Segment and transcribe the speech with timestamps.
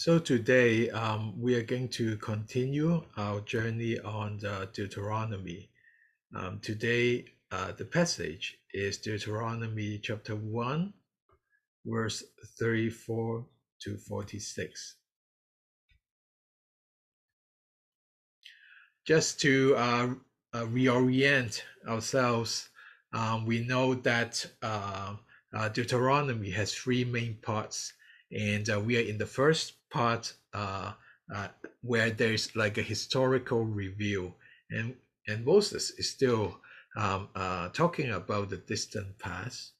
[0.00, 5.68] So today um, we are going to continue our journey on the Deuteronomy.
[6.34, 10.94] Um, today uh, the passage is Deuteronomy chapter 1,
[11.84, 12.24] verse
[12.58, 13.44] 34
[13.82, 14.96] to 46.
[19.06, 20.08] Just to uh,
[20.54, 22.70] uh, reorient ourselves,
[23.12, 25.16] um, we know that uh,
[25.54, 27.92] uh, Deuteronomy has three main parts
[28.32, 30.92] and uh, we are in the first part uh,
[31.34, 31.48] uh,
[31.82, 34.34] where there's like a historical review,
[34.70, 34.96] and
[35.28, 36.60] and Moses is still
[36.96, 39.72] um, uh, talking about the distant past.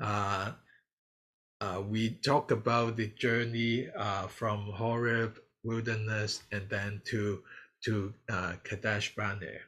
[0.00, 0.52] Uh,
[1.60, 3.88] uh, we talk about the journey
[4.28, 7.42] from Horeb wilderness and then to
[7.84, 8.14] to
[8.64, 9.60] Kadesh Barnea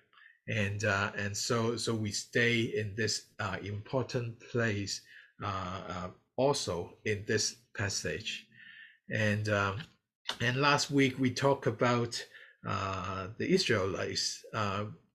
[0.49, 5.01] and uh, and so so we stay in this uh, important place
[5.43, 8.47] uh, uh, also in this passage.
[9.11, 9.79] And um,
[10.41, 12.25] and last week we talked about
[12.67, 14.45] uh, the Israelites,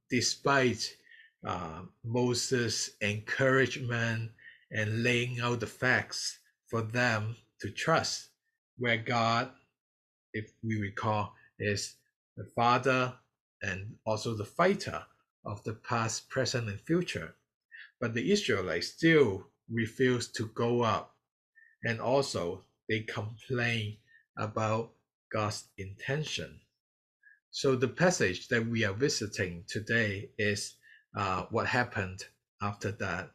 [0.09, 0.95] despite
[2.03, 4.31] Moses' encouragement
[4.71, 8.29] and laying out the facts for them to trust,
[8.77, 9.49] where God,
[10.33, 11.95] if we recall, is
[12.35, 13.13] the father
[13.61, 15.03] and also the fighter
[15.45, 17.33] of the past, present, and future.
[17.99, 21.15] But the Israelites still refused to go up.
[21.83, 23.97] And also, they complain
[24.37, 24.91] about
[25.31, 26.59] God's intention.
[27.51, 30.75] So, the passage that we are visiting today is
[31.15, 32.23] uh, what happened
[32.61, 33.31] after that.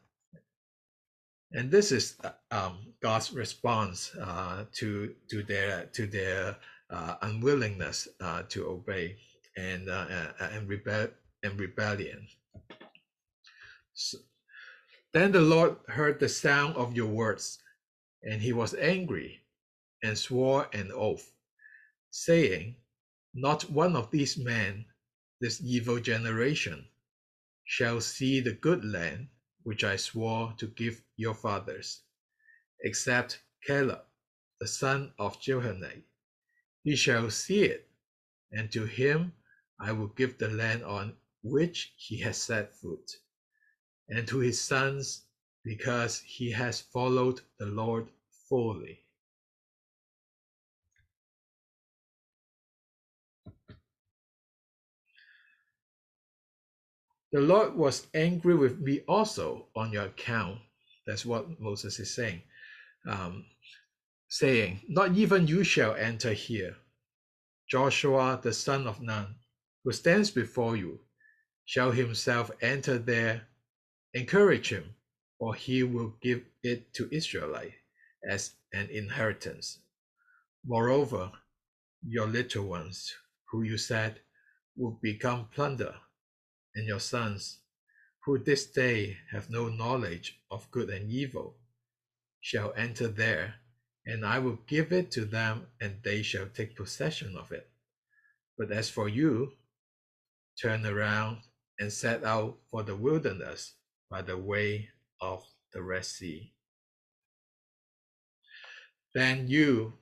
[1.52, 2.16] And this is
[2.50, 6.56] um, God's response uh, to, to their, to their
[6.90, 9.16] uh, unwillingness uh, to obey
[9.56, 10.06] and, uh,
[10.40, 11.08] and, rebel,
[11.42, 12.26] and rebellion.
[13.94, 14.18] So,
[15.12, 17.58] then the Lord heard the sound of your words,
[18.22, 19.42] and he was angry
[20.02, 21.32] and swore an oath,
[22.10, 22.76] saying,
[23.34, 24.86] Not one of these men,
[25.40, 26.86] this evil generation,
[27.64, 29.28] shall see the good land
[29.62, 32.02] which I swore to give your fathers,
[32.80, 34.04] except Caleb,
[34.60, 36.02] the son of Jephunneh.
[36.84, 37.88] He shall see it,
[38.50, 39.32] and to him
[39.78, 43.10] I will give the land on which he has set foot
[44.08, 45.22] and to his sons
[45.64, 48.08] because he has followed the Lord
[48.48, 49.00] fully.
[57.32, 60.58] The Lord was angry with me also on your account.
[61.06, 62.42] That's what Moses is saying.
[63.08, 63.46] Um,
[64.28, 66.76] saying, Not even you shall enter here.
[67.70, 69.36] Joshua, the son of Nun,
[69.84, 71.00] who stands before you,
[71.66, 73.42] shall himself enter there
[74.14, 74.96] Encourage him,
[75.42, 77.74] for he will give it to Israelite
[78.30, 79.80] as an inheritance.
[80.64, 81.32] Moreover,
[82.06, 83.12] your little ones,
[83.50, 84.20] who you said
[84.76, 85.96] would become plunder,
[86.76, 87.58] and your sons,
[88.24, 91.56] who this day have no knowledge of good and evil,
[92.40, 93.56] shall enter there,
[94.06, 97.68] and I will give it to them, and they shall take possession of it.
[98.56, 99.54] But as for you,
[100.62, 101.38] turn around
[101.80, 103.72] and set out for the wilderness
[104.08, 104.90] by the way
[105.22, 106.52] of the Red Sea.
[109.14, 109.94] Then you,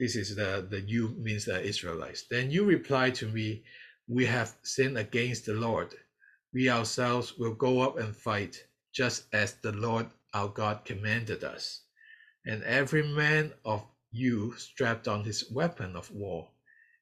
[0.00, 2.24] this is the, the you means the Israelites.
[2.30, 3.64] Then you reply to me,
[4.08, 5.94] We have sinned against the Lord.
[6.52, 11.82] We ourselves will go up and fight, just as the Lord our God commanded us.
[12.46, 16.48] And every man of you strapped on his weapon of war,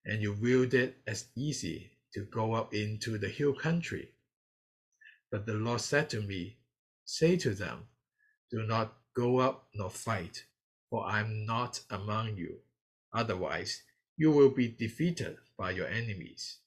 [0.04, 4.10] and you wield it as easy to go up into the hill country
[5.32, 6.58] but the Lord said to me,
[7.12, 7.88] Say to them,
[8.50, 10.46] Do not go up nor fight,
[10.88, 12.60] for I am not among you.
[13.12, 13.82] Otherwise,
[14.16, 16.60] you will be defeated by your enemies.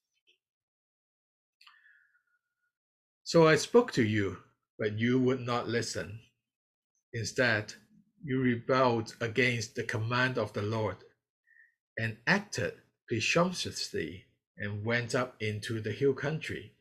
[3.23, 4.37] So I spoke to you,
[4.77, 6.19] but you would not listen.
[7.11, 7.73] Instead,
[8.23, 10.97] you rebelled against the command of the Lord
[11.97, 12.73] and acted
[13.07, 14.25] presumptuously
[14.59, 16.75] and went up into the hill country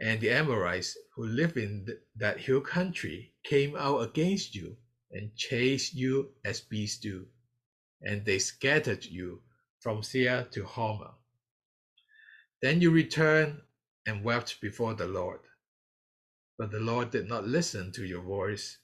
[0.00, 4.76] and the Amorites who live in th- that hill country came out against you
[5.10, 7.26] and chased you as beasts do,
[8.02, 9.42] and they scattered you
[9.80, 11.14] from Seir to Hormah.
[12.62, 13.60] Then you returned
[14.06, 15.40] and wept before the Lord.
[16.58, 18.78] But the Lord did not listen to your voice,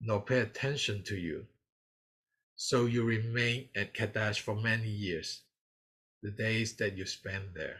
[0.00, 1.46] nor pay attention to you.
[2.56, 5.42] So you remained at Kadesh for many years,
[6.22, 7.78] the days that you spent there.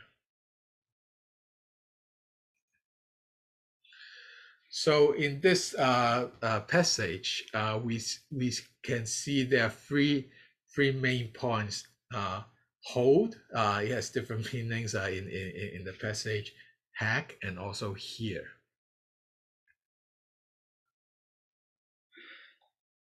[4.77, 7.99] So in this uh, uh, passage, uh, we
[8.31, 8.53] we
[8.83, 10.29] can see there are three
[10.75, 11.87] three main points.
[12.15, 12.43] Uh,
[12.85, 16.53] hold, uh, it has different meanings in, in in the passage.
[16.93, 18.49] Hack and also here.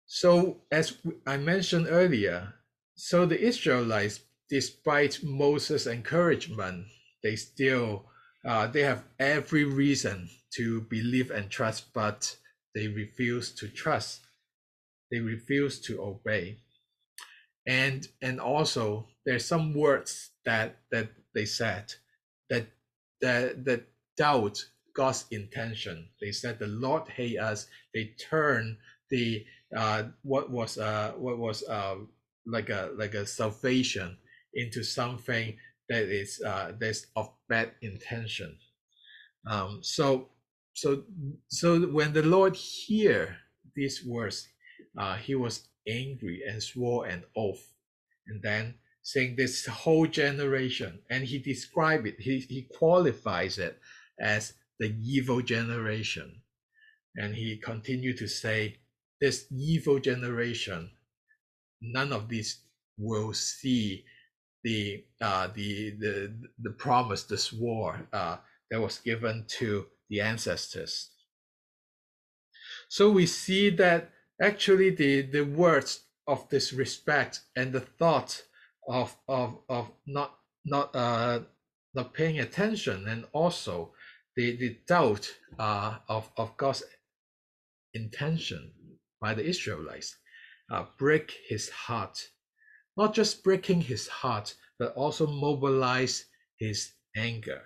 [0.06, 0.96] So as
[1.26, 2.54] I mentioned earlier,
[2.94, 6.86] so the Israelites, despite Moses' encouragement,
[7.22, 8.06] they still
[8.46, 12.36] uh, they have every reason to believe and trust, but
[12.74, 14.20] they refuse to trust.
[15.10, 16.58] They refuse to obey.
[17.66, 21.92] And and also there's some words that that they said
[22.48, 22.68] that
[23.20, 23.82] that that
[24.16, 24.64] doubt
[24.94, 26.08] God's intention.
[26.20, 27.66] They said the Lord hate us.
[27.92, 28.78] They turn
[29.10, 29.44] the
[29.76, 31.96] uh, what was uh, what was uh,
[32.46, 34.16] like a like a salvation
[34.54, 35.56] into something
[35.88, 38.56] that is uh, that's of bad intention.
[39.48, 40.28] Um, so
[40.74, 41.04] so
[41.48, 43.36] so when the Lord hear
[43.74, 44.48] these words,
[44.98, 47.72] uh, he was angry and swore an oath,
[48.26, 48.74] and then
[49.06, 53.78] saying this whole generation, and he described it, he, he qualifies it
[54.20, 56.42] as the evil generation.
[57.14, 58.78] And he continued to say,
[59.20, 60.90] This evil generation,
[61.80, 62.58] none of these
[62.98, 64.04] will see
[64.66, 68.38] the uh, the the the promise, the swore uh,
[68.70, 71.10] that was given to the ancestors.
[72.88, 74.10] So we see that
[74.42, 78.42] actually the the words of disrespect and the thought
[78.88, 80.34] of of of not
[80.64, 81.40] not uh
[81.94, 83.92] not paying attention and also
[84.34, 85.30] the the doubt
[85.60, 86.82] uh of of God's
[87.94, 88.72] intention
[89.20, 90.16] by the Israelites
[90.72, 92.18] uh, break his heart
[92.96, 96.26] not just breaking his heart, but also mobilize
[96.58, 97.62] his anger.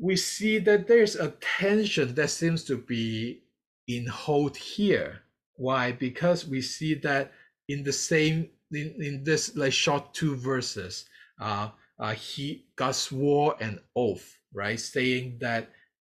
[0.00, 3.42] We see that there's a tension that seems to be
[3.88, 5.22] in hold here.
[5.56, 5.92] Why?
[5.92, 7.32] Because we see that
[7.68, 11.06] in the same in, in this like short two verses,
[11.40, 15.70] uh, uh, he God swore an oath, right, saying that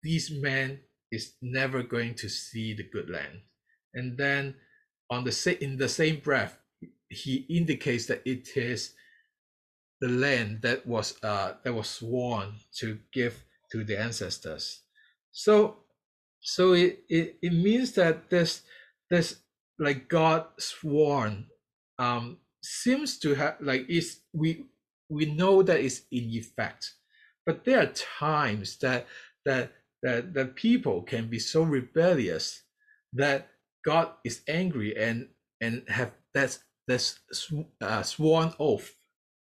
[0.03, 0.81] these men
[1.11, 3.41] is never going to see the good land,
[3.95, 4.55] and then
[5.11, 6.59] on the in the same breath,
[7.11, 8.95] he indicates that it is
[10.01, 14.83] the land that was uh, that was sworn to give to the ancestors.
[15.33, 15.77] So
[16.41, 18.63] so it, it, it means that this
[19.11, 19.41] this
[19.79, 21.47] like God sworn
[21.99, 24.67] um seems to have like is we
[25.11, 26.95] we know that it's in effect,
[27.45, 29.07] but there are times that
[29.45, 29.73] that
[30.03, 32.63] that that people can be so rebellious
[33.13, 33.49] that
[33.85, 35.29] God is angry and
[35.61, 37.21] and have that's this
[37.81, 38.93] uh, sworn oath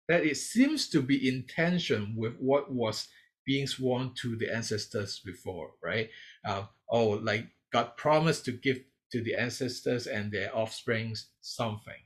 [0.09, 3.07] that it seems to be in tension with what was
[3.47, 6.11] being sworn to the ancestors before, right?
[6.45, 8.81] Uh, oh, like God promised to give
[9.13, 12.03] to the ancestors and their offsprings something.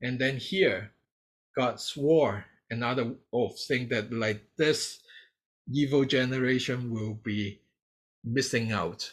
[0.00, 0.92] And then here,
[1.54, 5.00] God swore another oath saying that like this
[5.70, 7.60] evil generation will be
[8.24, 9.10] missing out.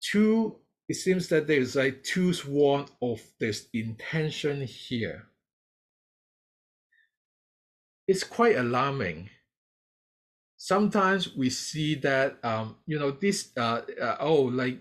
[0.00, 0.56] Two
[0.94, 5.24] it seems that there's like two sworn of this intention here.
[8.06, 9.30] It's quite alarming.
[10.56, 14.78] Sometimes we see that um, you know this uh, uh, oh like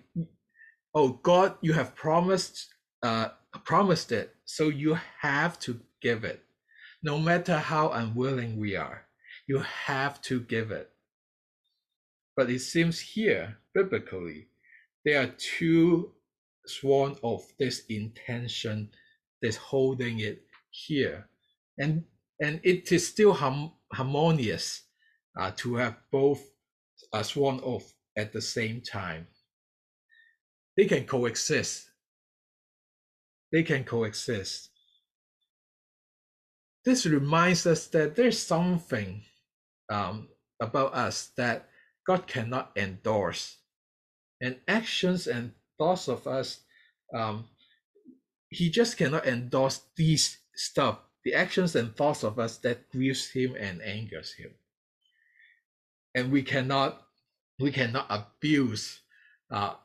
[0.94, 2.68] oh God you have promised
[3.02, 3.30] uh,
[3.64, 6.44] promised it so you have to give it
[7.02, 9.08] no matter how unwilling we are
[9.48, 10.92] you have to give it
[12.36, 14.48] but it seems here biblically
[15.06, 16.12] there are two
[16.66, 18.90] sworn of this intention
[19.42, 21.28] that's holding it here.
[21.78, 22.06] And
[22.42, 24.84] and it is still hum, harmonious
[25.40, 26.42] uh, to have both
[27.12, 29.28] uh, sworn oath at the same time.
[30.76, 31.90] They can coexist.
[33.52, 34.70] They can coexist.
[36.84, 39.22] This reminds us that there's something
[39.90, 40.28] um,
[40.60, 41.70] about us that
[42.06, 43.58] god cannot endorse
[44.44, 46.60] and actions and thoughts of us
[47.16, 47.46] um,
[48.50, 53.56] he just cannot endorse these stuff the actions and thoughts of us that grieves him
[53.56, 54.52] and angers him.
[56.16, 57.02] And we cannot
[57.60, 59.00] we cannot abuse
[59.52, 59.76] uh,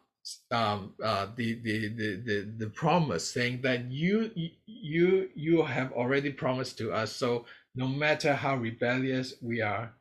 [0.50, 4.30] um, uh, the, the, the, the, the promise saying that you
[4.66, 7.14] you you have already promised to us.
[7.14, 9.94] So no matter how rebellious we are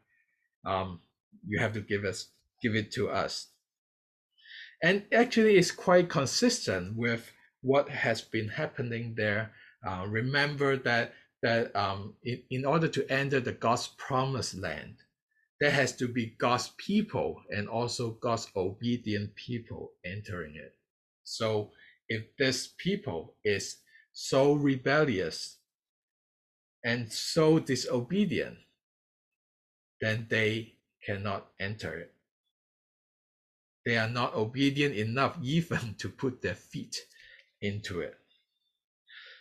[0.66, 1.00] um,
[1.48, 2.30] you have to give us
[2.62, 3.48] give it to us
[4.82, 7.32] and actually it's quite consistent with
[7.62, 9.52] what has been happening there.
[9.88, 14.96] Uh, remember that that um, in, in order to enter the God's promised land,
[15.60, 20.76] there has to be God's people and also God's obedient people entering it.
[21.24, 21.72] So
[22.10, 23.78] if this people is
[24.14, 25.58] so rebellious
[26.84, 28.58] and so disobedient,
[30.02, 30.74] then they
[31.06, 32.14] cannot enter it.
[33.88, 36.98] They are not obedient enough even to put their feet
[37.62, 38.20] into it.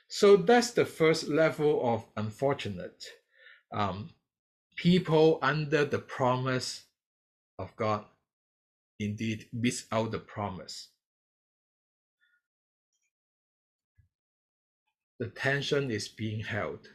[0.07, 3.05] So that's the first level of unfortunate.
[3.73, 4.11] Um,
[4.77, 6.85] people under the promise
[7.59, 8.05] of God
[9.01, 10.91] indeed miss out the promise.
[15.19, 16.87] The tension is being held.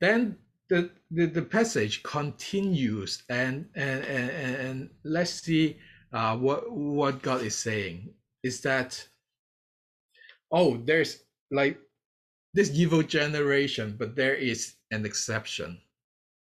[0.00, 0.38] Then
[0.70, 5.76] the, the, the passage continues and, and, and, and let's see
[6.12, 9.06] uh, what, what God is saying is that,
[10.52, 11.78] oh, there's like
[12.54, 15.80] this evil generation, but there is an exception.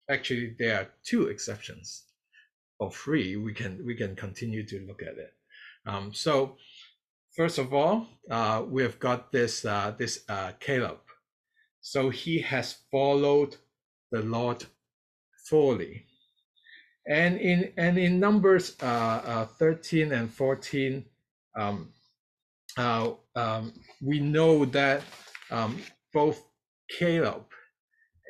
[0.10, 2.04] Actually, there are two exceptions
[2.80, 3.36] or three.
[3.38, 5.34] We can we can continue to look at it.
[5.88, 6.58] Um, so,
[7.36, 11.00] first of all, uh, we have got this uh, this uh, Caleb.
[11.82, 13.58] So he has followed
[14.16, 14.66] the Lord
[15.50, 16.06] fully,
[17.06, 21.06] and in and in Numbers uh, uh, thirteen and fourteen,
[21.56, 21.90] um,
[22.78, 25.04] uh, um, we know that
[25.52, 25.78] um,
[26.14, 26.42] both
[26.98, 27.44] Caleb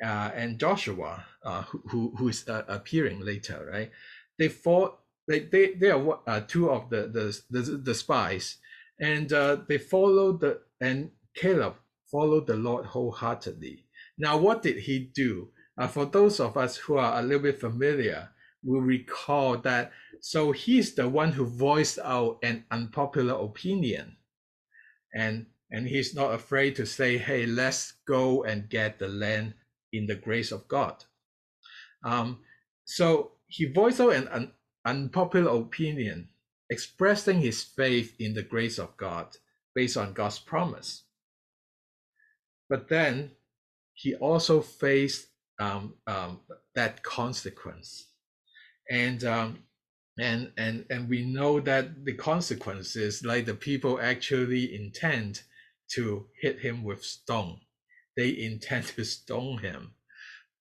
[0.02, 3.90] uh, and Joshua, uh, who, who, is uh, appearing later, right?
[4.38, 4.98] They fought.
[5.28, 8.58] They they, they are two of the the the, the spies,
[9.00, 9.28] and
[9.68, 11.74] they followed the and Caleb
[12.10, 13.84] followed the Lord wholeheartedly.
[14.18, 15.50] Now, what did he do?
[15.78, 18.30] Uh, for those of us who are a little bit familiar,
[18.64, 19.92] we recall that.
[20.20, 24.16] So he's the one who voiced out an unpopular opinion,
[25.14, 29.54] and and he's not afraid to say, "Hey, let's go and get the land
[29.92, 31.04] in the grace of God."
[32.02, 32.40] Um,
[32.84, 34.52] so he voiced out an, an
[34.84, 36.28] unpopular opinion,
[36.70, 39.36] expressing his faith in the grace of God
[39.74, 41.02] based on God's promise.
[42.68, 43.32] But then
[43.92, 45.28] he also faced
[45.58, 46.40] um, um,
[46.74, 48.06] that consequence,
[48.90, 49.58] and um,
[50.18, 55.42] and and and we know that the consequences, like the people actually intend
[55.92, 57.60] to hit him with stone.
[58.16, 59.92] They intend to stone him.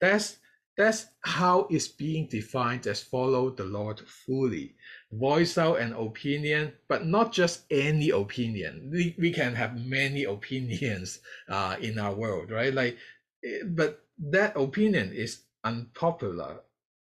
[0.02, 0.38] That's
[0.78, 4.76] that's how it's being defined as follow the Lord fully.
[5.12, 8.90] Voice out an opinion, but not just any opinion.
[8.92, 12.74] We, we can have many opinions uh, in our world, right?
[12.74, 12.98] Like,
[13.46, 16.62] eh, but that opinion is unpopular.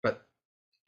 [0.02, 0.26] But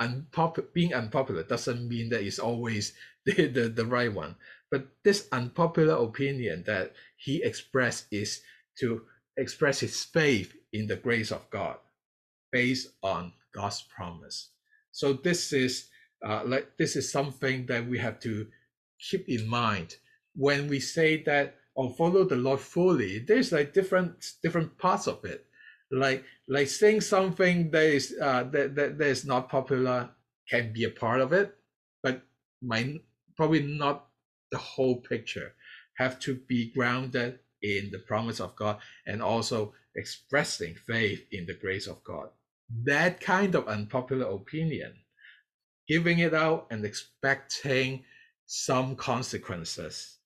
[0.01, 2.95] unpopular, being unpopular doesn't mean that it's always
[3.27, 4.37] the, the, the right one.
[4.71, 8.43] But this unpopular opinion that he expressed is
[8.81, 9.03] to
[9.37, 11.77] express his faith in the grace of God
[12.53, 14.51] based on God's promise.
[14.93, 15.89] So this is
[16.27, 18.47] uh, like this is something that we have to
[18.99, 19.97] keep in mind
[20.35, 23.21] when we say that or follow the Lord fully.
[23.21, 25.47] There's like different different parts of it,
[25.91, 30.11] like like saying something that is uh, that, that that is not popular
[30.51, 31.55] can be a part of it,
[32.03, 32.23] but
[32.63, 33.01] might
[33.37, 34.07] probably not
[34.51, 35.53] the whole picture.
[35.99, 41.55] Have to be grounded in the promise of God and also expressing faith in the
[41.55, 42.29] grace of God
[42.85, 44.95] that kind of unpopular opinion,
[45.89, 48.05] giving it out and expecting
[48.47, 50.19] some consequences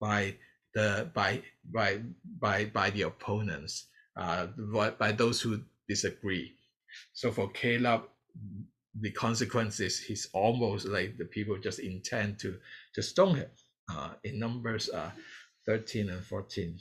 [0.00, 0.34] by
[0.74, 2.00] the by by
[2.40, 3.87] by by the opponents,
[4.72, 6.52] by, by those who disagree.
[7.12, 8.02] So for Caleb,
[9.00, 12.58] the consequences he's almost like the people just intend to
[12.94, 13.50] to stone him.
[13.90, 15.10] Uh, in Numbers uh,
[15.66, 16.78] 13 and 14.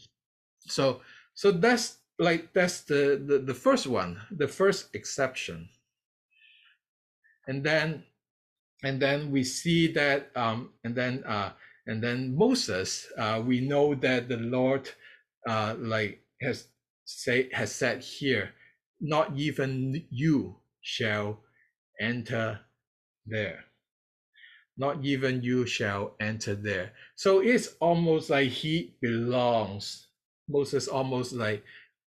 [0.67, 1.01] So
[1.35, 5.69] so that's like that's the, the the first one the first exception
[7.47, 8.03] and then
[8.83, 11.51] and then we see that um and then uh
[11.85, 14.89] and then moses uh we know that the lord
[15.47, 16.67] uh like has
[17.07, 18.53] say has said here
[18.99, 21.39] not even you shall
[21.99, 22.59] enter
[23.25, 23.65] there.
[24.77, 26.93] Not even you shall enter there.
[27.15, 30.03] So it's almost like he belongs
[30.49, 31.61] moses almost like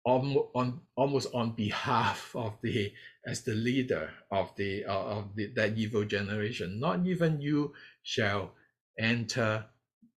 [0.07, 2.91] on almost on behalf of the
[3.27, 6.81] as the leader of the uh, of the, that evil generation.
[6.81, 8.53] Not even you shall
[8.99, 9.67] enter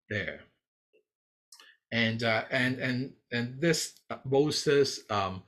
[0.09, 0.41] there
[1.93, 5.43] and uh, and and and this uh, moses um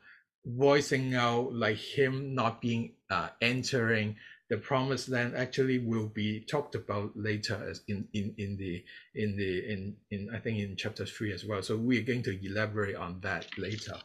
[0.47, 4.17] voicing out like him not being uh, entering
[4.51, 8.85] the promised land actually will be talked about later as in in in the
[9.15, 12.47] in the in in i think in chapter 3 as well so we're going to
[12.47, 13.97] elaborate on that later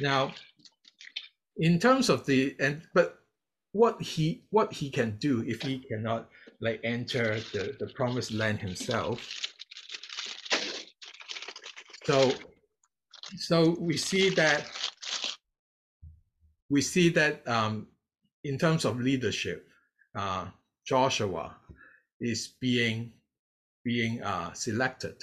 [0.00, 0.34] now,
[1.56, 3.18] in terms of the and but
[3.72, 6.28] what he what he can do if he cannot
[6.60, 9.49] like enter the, the promised land himself.
[12.10, 12.32] So
[13.36, 14.66] so we see that
[16.68, 17.86] we see that um,
[18.42, 19.68] in terms of leadership,
[20.16, 20.46] uh,
[20.84, 21.54] Joshua
[22.20, 23.12] is being
[23.84, 25.22] being uh, selected.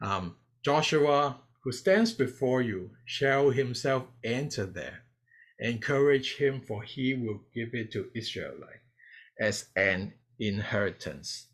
[0.00, 5.02] Um, Joshua, who stands before you, shall himself enter there.
[5.58, 8.84] Encourage him, for he will give it to Israelite
[9.40, 11.48] as an inheritance.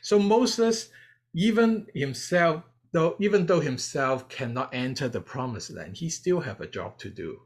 [0.00, 0.88] So Moses,
[1.36, 6.66] even himself, though even though himself cannot enter the promised land, he still have a
[6.66, 7.40] job to do.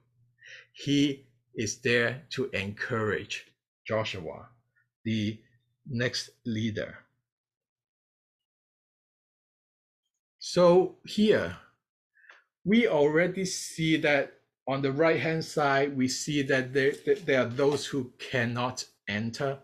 [0.73, 3.47] He is there to encourage
[3.87, 4.49] Joshua,
[5.05, 5.41] the
[5.89, 6.99] next leader.
[10.39, 11.57] So here,
[12.65, 14.35] we already see that
[14.69, 16.93] on the right hand side, we see that there,
[17.25, 19.59] there are those who cannot enter.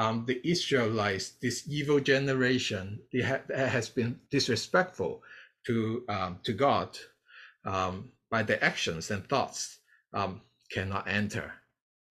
[0.00, 5.22] Um, the Israelites, this evil generation, they ha- has been disrespectful
[5.66, 6.98] to um, to God
[7.66, 9.78] um, by their actions and thoughts,
[10.14, 10.40] um,
[10.72, 11.52] cannot enter.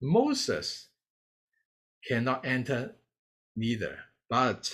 [0.00, 0.88] Moses
[2.08, 2.94] cannot enter
[3.56, 3.98] neither.
[4.30, 4.72] But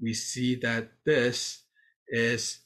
[0.00, 1.64] we see that this
[2.08, 2.60] is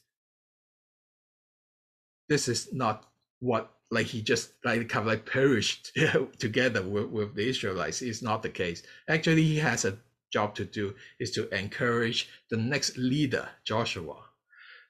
[2.29, 3.05] this is not
[3.39, 5.97] what like he just like kind of like perished
[6.39, 8.01] together with, with the Israelites.
[8.01, 8.83] It's not the case.
[9.07, 9.97] Actually, he has a
[10.31, 14.17] job to do is to encourage the next leader, Joshua.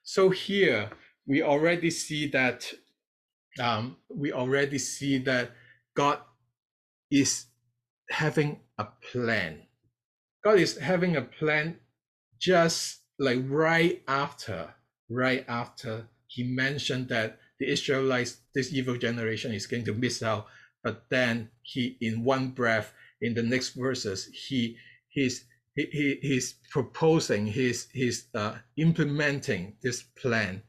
[0.02, 0.90] So here
[1.26, 2.72] we already see that
[3.60, 5.52] um, we already see that
[5.96, 6.18] God
[7.10, 7.46] is
[8.10, 9.62] having a plan.
[10.44, 11.78] God is having a plan
[12.38, 14.74] just like right after,
[15.08, 20.46] right after he mentioned that the Israelites, this evil generation, is going to miss out.
[20.82, 24.76] But then he, in one breath, in the next verses, he
[25.08, 25.44] he's
[25.76, 30.62] he, he he's proposing, he's he's uh, implementing this plan.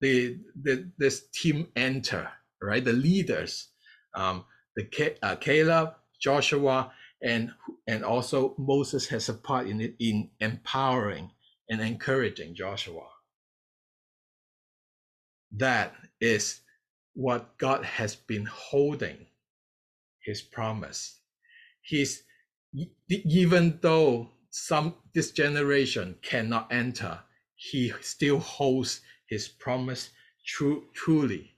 [0.00, 2.30] The, the this team enter
[2.62, 3.68] right, the leaders,
[4.14, 4.44] um,
[4.76, 6.92] the uh, Caleb, Joshua,
[7.22, 7.52] and
[7.86, 11.30] and also Moses has a part in it in empowering
[11.68, 13.08] and encouraging Joshua.
[15.56, 16.60] That is
[17.14, 19.26] what God has been holding
[20.24, 21.20] his promise.
[21.82, 22.22] He's
[23.08, 27.20] even though some this generation cannot enter,
[27.56, 30.10] he still holds his promise
[30.46, 31.52] true, truly.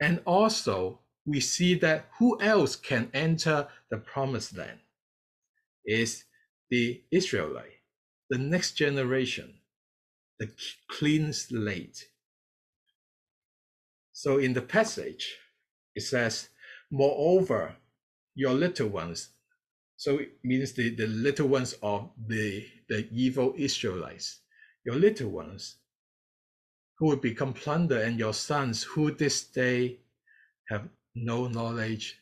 [0.00, 4.78] And also we see that who else can enter the promised land
[5.84, 6.24] is
[6.70, 7.80] the Israelite,
[8.30, 9.54] the next generation,
[10.38, 10.50] the
[10.88, 12.08] clean slate.
[14.18, 15.36] So in the passage,
[15.94, 16.48] it says,
[16.90, 17.76] Moreover,
[18.34, 19.28] your little ones,
[19.98, 24.40] so it means the, the little ones of the, the evil Israelites,
[24.86, 25.76] your little ones,
[26.98, 29.98] who will become plunder, and your sons who this day
[30.70, 32.18] have no knowledge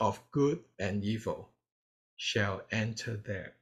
[0.00, 1.48] of good and evil
[2.18, 3.54] shall enter there.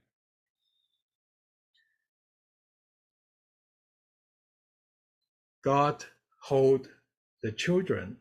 [5.62, 6.04] God
[6.40, 6.88] hold
[7.42, 8.16] the children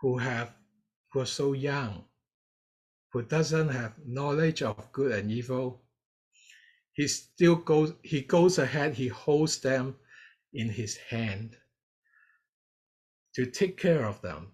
[0.00, 0.54] who have
[1.12, 2.04] who are so young,
[3.12, 5.82] who doesn't have knowledge of good and evil.
[6.94, 9.96] He still goes he goes ahead, he holds them
[10.52, 11.56] in his hand
[13.34, 14.48] to take care of them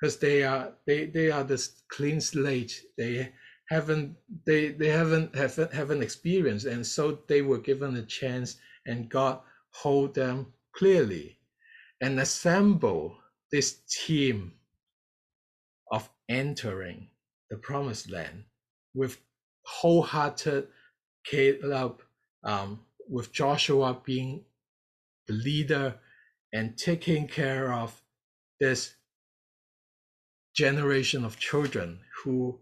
[0.00, 3.32] because they are they they are this clean slate they
[3.68, 8.56] haven't they they haven't haven't haven't experienced and so they were given a chance
[8.86, 11.38] and god hold them clearly
[12.00, 13.16] and assemble
[13.52, 14.52] this team
[15.92, 17.08] of entering
[17.50, 18.44] the promised land
[18.94, 19.18] with
[19.64, 20.68] wholehearted
[21.24, 22.02] Caleb,
[22.44, 24.44] um, with Joshua being
[25.28, 25.94] the leader
[26.52, 28.02] and taking care of
[28.60, 28.94] this
[30.54, 32.58] generation of children who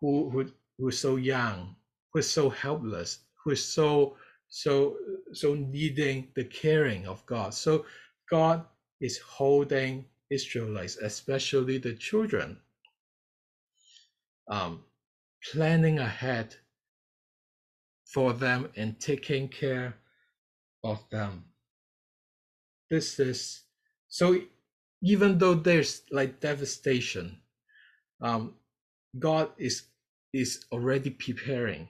[0.00, 1.76] who who who is so young,
[2.12, 4.16] who is so helpless, who is so
[4.48, 4.96] so
[5.34, 7.54] so needing the caring of God.
[7.54, 7.86] So
[8.30, 8.64] God
[9.00, 12.58] is holding Israelites, especially the children,
[14.48, 14.84] um,
[15.52, 16.56] planning ahead
[18.06, 19.94] for them and taking care
[20.84, 21.44] of them
[22.90, 23.62] this is
[24.08, 24.38] so
[25.02, 27.38] even though there's like devastation
[28.22, 28.54] um
[29.18, 29.84] god is
[30.32, 31.88] is already preparing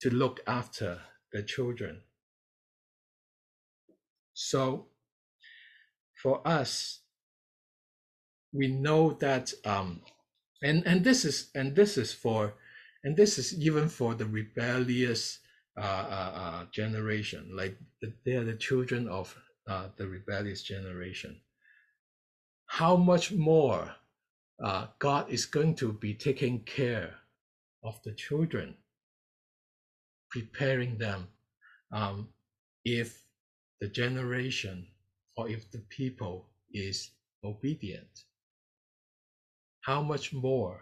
[0.00, 1.00] to look after
[1.32, 2.00] the children
[4.34, 4.86] so
[6.22, 7.00] for us
[8.52, 10.02] we know that um,
[10.62, 12.54] and and this is and this is for
[13.04, 15.38] and this is even for the rebellious
[15.76, 19.36] uh, uh, uh, generation like the, they are the children of
[19.68, 21.40] uh, the rebellious generation.
[22.66, 23.94] How much more
[24.62, 27.14] uh, god is going to be taking care
[27.82, 28.76] of the children
[30.30, 31.28] preparing them
[31.92, 32.28] um,
[32.84, 33.21] if
[33.82, 34.88] the generation
[35.36, 37.12] or if the people is
[37.44, 38.24] obedient
[39.82, 40.80] how much more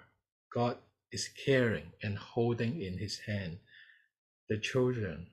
[0.54, 0.76] God
[1.12, 3.58] is caring and holding in his hand
[4.48, 5.28] the children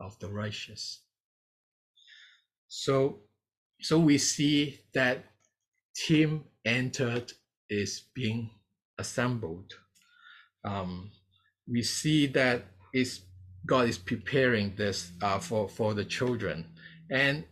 [0.00, 1.02] of the righteous.
[2.68, 3.20] So,
[3.80, 5.24] so we see that
[5.96, 7.32] team entered
[7.70, 8.50] is being
[8.98, 9.74] assembled.
[10.64, 11.12] Um,
[11.68, 13.22] we see that is
[13.66, 16.66] God is preparing this uh, for for the children,
[17.10, 17.44] and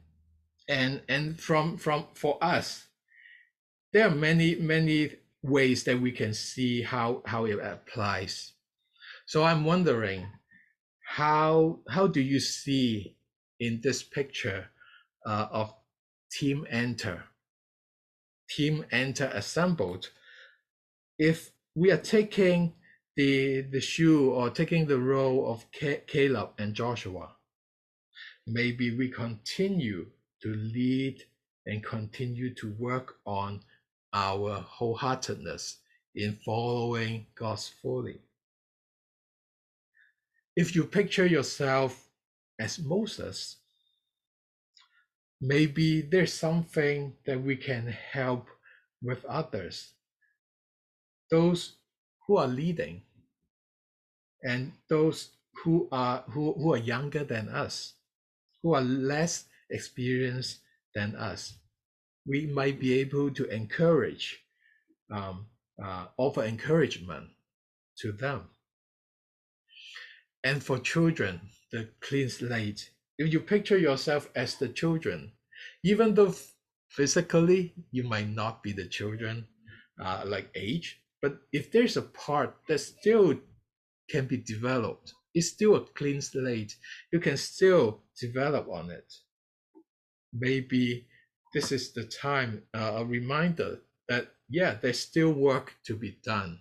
[0.68, 2.86] and and from from for us,
[3.92, 8.52] there are many many ways that we can see how how it applies.
[9.26, 10.26] So I'm wondering
[11.04, 13.16] how how do you see
[13.60, 14.68] in this picture
[15.26, 15.74] uh, of
[16.30, 17.24] team enter
[18.48, 20.10] team enter assembled
[21.18, 22.74] if we are taking
[23.16, 25.66] the the shoe or taking the role of
[26.06, 27.36] Caleb and Joshua
[28.46, 30.06] maybe we continue
[30.42, 31.22] to lead
[31.66, 33.60] and continue to work on
[34.12, 35.76] our wholeheartedness
[36.14, 38.20] in following God's fully.
[40.56, 42.08] If you picture yourself
[42.58, 43.56] as Moses,
[45.40, 48.48] maybe there's something that we can help
[49.02, 49.94] with others,
[51.30, 51.72] those
[52.26, 53.02] who are leading,
[54.44, 55.30] and those
[55.64, 57.94] who are who, who are younger than us,
[58.62, 60.60] who are less experienced
[60.94, 61.54] than us
[62.26, 64.44] we might be able to encourage,
[65.10, 65.46] um,
[65.82, 67.30] uh, offer encouragement
[67.98, 68.48] to them.
[70.44, 75.32] And for children, the clean slate, if you picture yourself as the children,
[75.84, 76.34] even though
[76.88, 79.46] physically you might not be the children
[80.00, 83.38] uh, like age, but if there's a part that still
[84.10, 86.76] can be developed, it's still a clean slate,
[87.12, 89.12] you can still develop on it.
[90.32, 91.06] Maybe
[91.54, 96.60] this is the time, uh, a reminder that, yeah, there's still work to be done.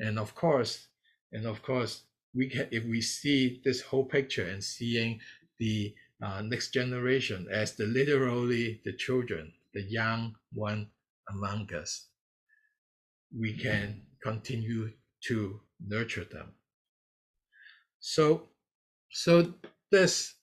[0.00, 0.88] And of course,
[1.32, 2.02] and of course,
[2.34, 5.20] we can, if we see this whole picture and seeing
[5.58, 10.88] the uh, next generation as the literally the children, the young one
[11.30, 12.08] among us,
[13.36, 14.90] we can continue
[15.28, 16.52] to nurture them.
[18.06, 18.42] So,
[19.10, 19.54] so
[19.90, 20.34] this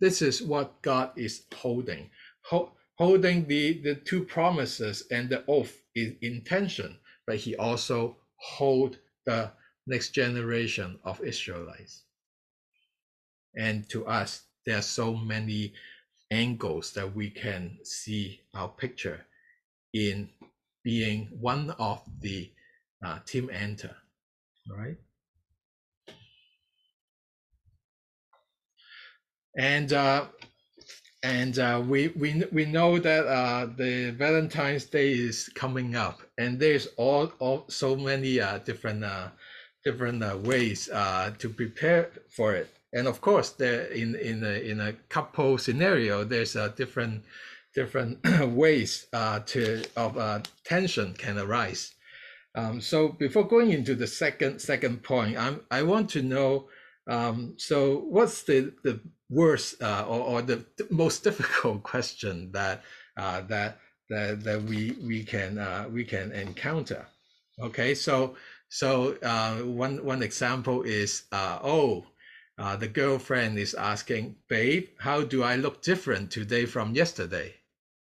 [0.00, 2.10] this is what God is holding
[2.96, 9.50] holding the, the two promises and the oath is intention, but he also hold the
[9.86, 12.02] next generation of Israelites.
[13.56, 15.72] And to us, there are so many
[16.30, 19.24] angles that we can see our picture
[19.94, 20.28] in
[20.84, 22.50] being one of the
[23.04, 23.96] uh, team enter,
[24.68, 24.98] right?
[29.56, 30.26] And uh,
[31.24, 36.60] and uh, we we we know that uh, the Valentine's Day is coming up, and
[36.60, 39.28] there's all, all so many uh, different uh,
[39.84, 42.68] different uh, ways uh, to prepare for it.
[42.92, 47.24] And of course, there in in a in a couple scenario, there's a different
[47.74, 48.18] different
[48.54, 51.94] ways to of tension can arise.
[52.54, 56.68] Um, so before going into the second second point, I'm I want to know.
[57.06, 62.82] Um, so what's the the worst uh, or, or the most difficult question that
[63.16, 63.78] uh, that
[64.10, 67.06] that that we we can uh, we can encounter.
[67.60, 68.36] Okay, so
[68.68, 72.06] so uh, one one example is uh, oh.
[72.56, 77.52] Uh, the girlfriend is asking, "Babe, how do I look different today from yesterday?"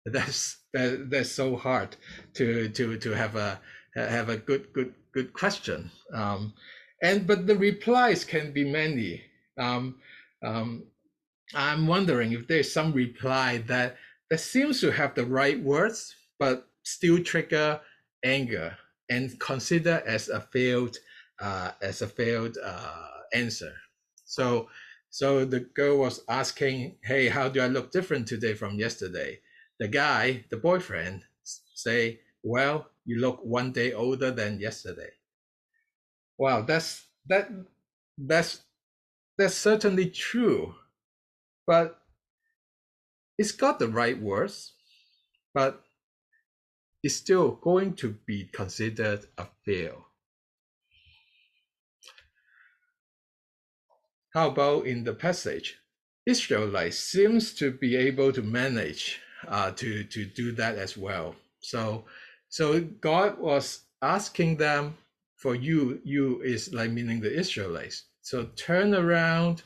[0.05, 1.97] That's that, that's so hard
[2.35, 3.59] to to to have a
[3.95, 5.91] have a good good good question.
[6.13, 6.53] Um,
[7.01, 9.23] and but the replies can be many.
[9.57, 9.99] Um,
[10.43, 10.83] um,
[11.53, 13.97] I'm wondering if there's some reply that
[14.29, 17.81] that seems to have the right words, but still trigger
[18.23, 18.77] anger
[19.09, 20.97] and consider as a failed
[21.39, 23.73] uh, as a failed uh, answer.
[24.25, 24.69] So
[25.09, 29.39] so the girl was asking, "Hey, how do I look different today from yesterday?"
[29.79, 35.11] The guy, the boyfriend, say, "Well, you look one day older than yesterday."
[36.39, 37.51] Wow, that's that
[38.17, 38.63] that's
[39.37, 40.73] that's certainly true
[41.69, 42.01] but
[43.37, 44.73] it's got the right words,
[45.53, 45.83] but
[47.03, 50.07] it's still going to be considered a fail.
[54.33, 55.77] How about in the passage?
[56.25, 61.35] Israelites seems to be able to manage uh, to, to do that as well.
[61.59, 62.05] So,
[62.47, 64.97] so God was asking them
[65.39, 68.03] for you, you is like meaning the Israelites.
[68.21, 69.63] So turn around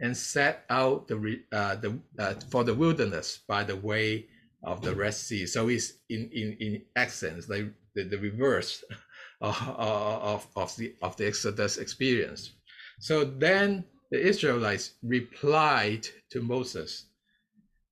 [0.00, 4.26] and set out the uh, the uh, for the wilderness by the way
[4.62, 5.44] of the Red Sea.
[5.46, 8.84] So it's in in in accents like the, the reverse
[9.40, 12.52] of, of the of the Exodus experience.
[13.00, 17.06] So then the Israelites replied to Moses,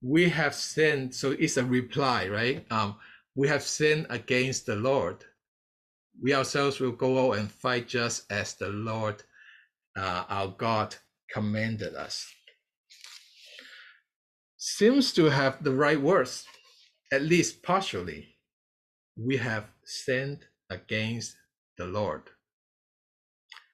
[0.01, 2.65] "We have sinned." So it's a reply, right?
[2.71, 2.97] Um,
[3.35, 5.25] we have sinned against the Lord.
[6.23, 9.23] We ourselves will go out and fight just as the Lord,
[9.97, 10.97] uh, our God,
[11.31, 12.27] commanded us.
[14.57, 16.45] Seems to have the right words,
[17.13, 18.37] at least partially.
[19.17, 21.37] We have sinned against
[21.77, 22.23] the Lord.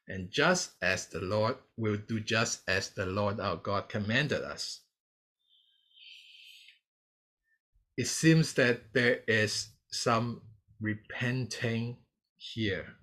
[0.08, 4.80] And just as the Lord will do just as the Lord our God commanded us.
[7.96, 10.42] It seems that there is some
[10.80, 11.98] repenting
[12.42, 12.96] here.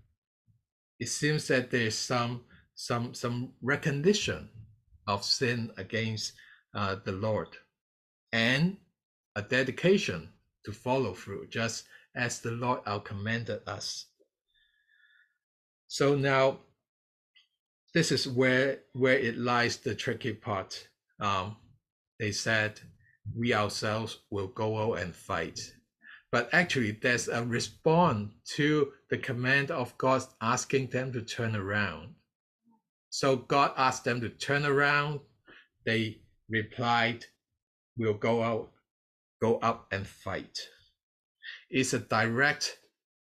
[0.99, 2.43] It seems that there is some
[2.75, 4.49] some some recognition
[5.07, 6.33] of sin against
[6.75, 7.49] uh, the Lord,
[8.31, 8.77] and
[9.35, 10.29] a dedication
[10.65, 14.05] to follow through, just as the Lord our commanded us.
[15.87, 16.59] So now,
[17.93, 20.89] this is where where it lies the tricky part.
[21.19, 21.57] Um,
[22.19, 22.79] they said,
[23.35, 25.59] "We ourselves will go out and fight."
[26.31, 32.13] But actually, there's a response to the command of God asking them to turn around.
[33.09, 35.21] So God asked them to turn around.
[35.85, 37.25] They replied,
[37.97, 38.71] We'll go out,
[39.41, 40.57] go up and fight.
[41.69, 42.77] It's a direct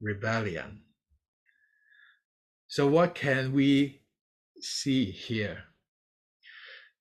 [0.00, 0.80] rebellion.
[2.68, 4.00] So, what can we
[4.60, 5.64] see here?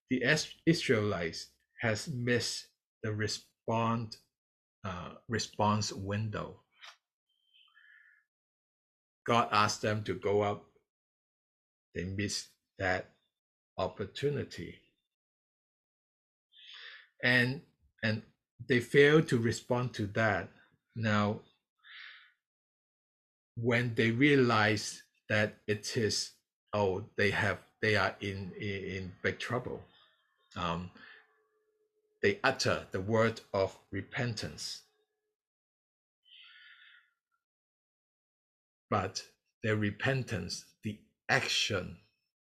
[0.09, 0.21] The
[0.65, 1.47] Israelites
[1.81, 2.67] has missed
[3.01, 4.17] the respond,
[4.85, 6.61] uh, response window.
[9.27, 10.65] God asked them to go up.
[11.95, 13.09] They missed that
[13.77, 14.75] opportunity
[17.23, 17.61] and
[18.03, 18.21] and
[18.67, 20.49] they fail to respond to that
[20.95, 21.41] now
[23.55, 26.31] when they realize that it is
[26.73, 29.81] oh they have they are in in, in big trouble
[30.55, 30.89] um,
[32.25, 34.81] they utter the word of repentance
[38.89, 39.21] but
[39.63, 40.97] their repentance the
[41.29, 41.97] action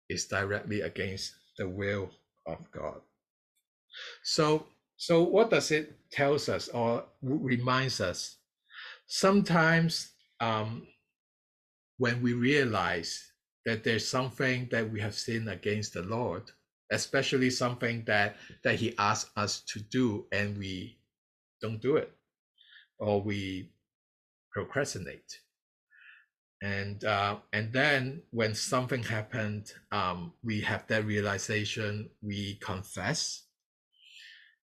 [0.08, 2.10] is directly against the will
[2.46, 3.00] of God.
[4.22, 4.66] So,
[4.96, 8.36] so what does it tells us or reminds us?
[9.06, 10.86] Sometimes um,
[11.98, 13.32] when we realize
[13.64, 16.50] that there's something that we have sinned against the Lord,
[16.92, 20.98] especially something that that He asks us to do and we
[21.60, 22.12] don't do it,
[22.98, 23.70] or we
[24.52, 25.40] procrastinate,
[26.62, 33.42] and uh, and then when something happened um, we have that realization we confess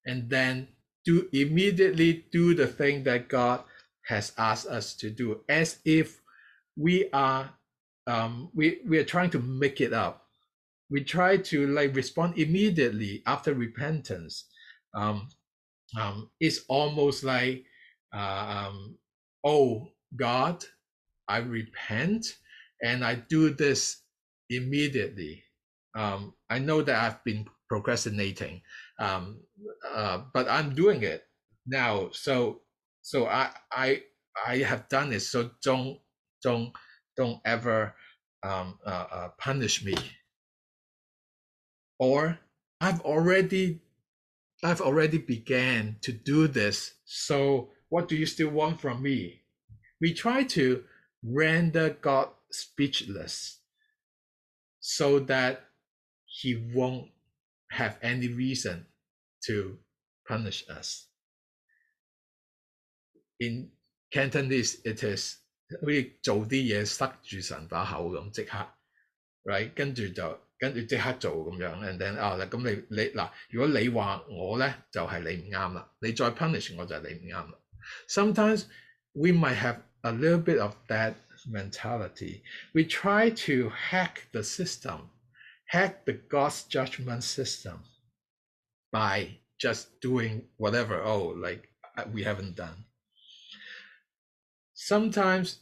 [0.05, 0.69] and then
[1.05, 3.63] do immediately do the thing that god
[4.07, 6.21] has asked us to do as if
[6.77, 7.51] we are
[8.07, 10.25] um, we, we are trying to make it up
[10.89, 14.45] we try to like respond immediately after repentance
[14.95, 15.27] um,
[15.99, 17.65] um, it's almost like
[18.13, 18.97] uh, um,
[19.43, 20.63] oh god
[21.27, 22.37] I repent
[22.83, 24.01] and I do this
[24.49, 25.43] immediately.
[25.95, 28.61] Um, I know that I've been procrastinating,
[28.99, 29.41] um,
[29.87, 31.23] uh, but I'm doing it
[31.67, 32.09] now.
[32.13, 32.61] So,
[33.03, 34.03] so I, I,
[34.47, 35.21] I have done it.
[35.21, 35.99] So don't,
[36.43, 36.73] don't,
[37.15, 37.93] don't ever
[38.43, 39.95] um, uh, uh, punish me
[41.98, 42.38] Or
[42.80, 43.80] I've already,
[44.62, 46.94] I've already began to do this.
[47.04, 49.42] So what do you still want from me?
[50.00, 50.84] We try to
[51.22, 53.58] render God speechless
[54.80, 55.64] so that
[56.26, 57.08] he won't
[57.70, 58.86] have any reason
[59.46, 59.78] to
[60.28, 61.06] punish us.
[63.40, 63.70] In
[64.10, 65.38] Cantonese, it is
[65.80, 68.68] 好似做啲嘢塞住神把口咁，即刻，
[69.44, 69.72] right？
[69.74, 77.58] 跟住就 跟住即刻做咁样，and then 啊，咁你你嗱，如果你话我咧，就系、是、你唔啱啦，你再 punish 我就系你唔啱啦。
[78.08, 78.64] Sometimes
[79.12, 81.14] we might have a little bit of that
[81.46, 82.42] mentality.
[82.72, 85.10] We try to hack the system,
[85.66, 87.80] hack the God's judgment system
[88.90, 92.84] by just doing whatever, oh, like uh, we haven't done.
[94.74, 95.60] sometimes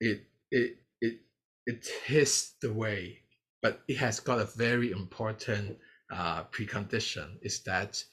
[0.00, 1.20] it it it
[1.66, 3.18] it is the way,
[3.65, 5.75] but it has got a very important
[6.13, 8.03] uh, precondition is that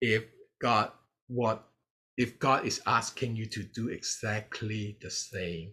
[0.00, 0.24] if
[0.60, 0.90] God
[1.28, 1.68] what
[2.16, 5.70] if God is asking you to do exactly the same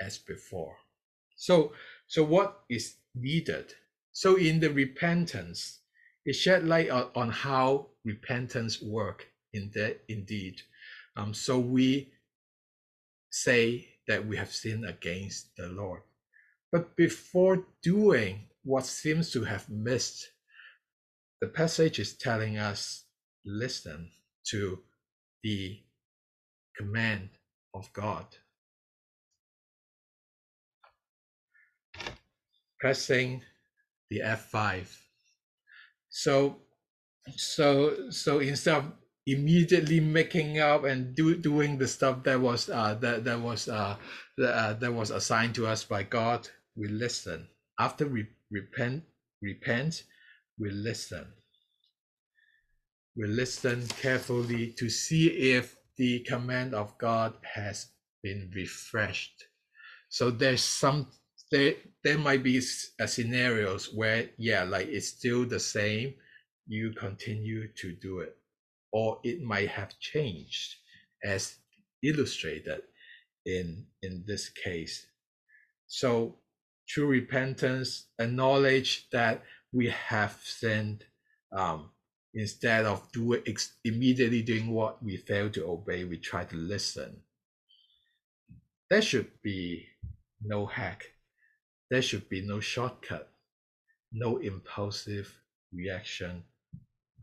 [0.00, 0.74] as before.
[1.36, 1.72] So
[2.06, 3.74] so what is needed?
[4.12, 5.80] So in the repentance,
[6.24, 10.62] it shed light on, how repentance work in that indeed.
[11.16, 12.14] Um, so we
[13.28, 16.00] say that we have sinned against the Lord.
[16.72, 20.30] But before doing what seems to have missed,
[21.40, 23.04] the passage is telling us
[23.44, 24.10] listen
[24.50, 24.80] to
[25.42, 25.80] the
[26.76, 27.30] command
[27.74, 28.26] of God.
[32.80, 33.42] Pressing
[34.10, 34.86] the F5.
[36.10, 36.58] So
[37.36, 38.92] so so instead of
[39.26, 43.96] immediately making up and do, doing the stuff that was uh, that that was uh,
[44.38, 46.48] that, uh, that was assigned to us by God.
[46.76, 47.48] We listen.
[47.78, 49.04] After we repent,
[49.42, 50.04] repent,
[50.58, 51.26] we listen.
[53.16, 57.86] We listen carefully to see if the command of God has
[58.22, 59.44] been refreshed.
[60.08, 61.08] So there's some
[61.50, 62.60] there there might be
[63.00, 66.14] uh, scenarios where yeah, like it's still the same.
[66.66, 68.36] You continue to do it
[68.94, 70.76] or it might have changed
[71.24, 71.56] as
[72.04, 72.82] illustrated
[73.44, 75.06] in, in this case.
[75.88, 76.36] So
[76.86, 79.42] true repentance, acknowledge that
[79.72, 81.04] we have sinned
[81.52, 81.90] um,
[82.34, 83.42] instead of doing
[83.84, 87.16] immediately doing what we fail to obey, we try to listen.
[88.90, 89.86] There should be
[90.42, 91.04] no hack.
[91.90, 93.30] There should be no shortcut,
[94.12, 95.34] no impulsive
[95.72, 96.44] reaction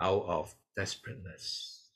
[0.01, 1.87] out of desperateness.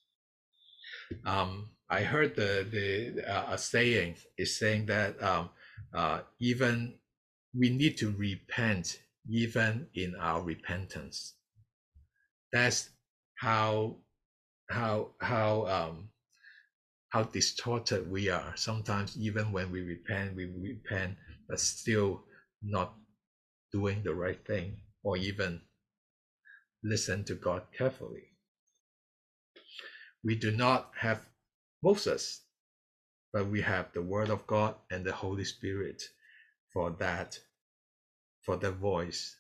[1.25, 5.49] Um, I heard the the uh, a saying is saying that um,
[5.93, 6.95] uh, even
[7.58, 11.36] we need to repent even in our repentance.
[12.54, 12.89] That's
[13.36, 13.98] how
[14.70, 16.10] how how um,
[17.10, 18.54] how distorted we are.
[18.56, 21.18] Sometimes even when we repent, we repent,
[21.50, 22.24] but still
[22.63, 22.94] not
[23.74, 25.62] doing the right thing, or even
[26.84, 28.24] listen to God carefully
[30.24, 31.26] we do not have
[31.84, 32.41] Moses,
[33.34, 36.04] but we have the Word of God and the Holy Spirit
[36.75, 37.39] for that,
[38.43, 39.38] for the voice,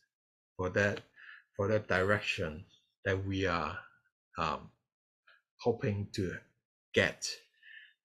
[0.57, 1.01] for that,
[1.57, 2.65] for that direction
[3.05, 3.77] that we are
[4.39, 4.71] um,
[5.59, 6.37] hoping to
[6.95, 7.29] get.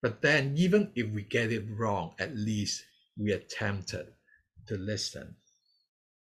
[0.03, 2.85] But then, even if we get it wrong, at least
[3.17, 4.09] we attempted
[4.69, 5.37] to listen.